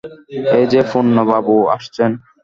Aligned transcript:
এই-যে 0.57 0.81
পূর্ণবাবু 0.91 1.55
আসছেন। 1.75 2.11